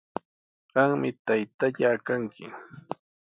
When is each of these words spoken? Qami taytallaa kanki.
Qami 0.73 1.09
taytallaa 1.25 1.95
kanki. 2.07 2.43